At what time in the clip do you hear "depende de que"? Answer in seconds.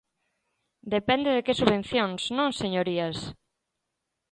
0.95-1.57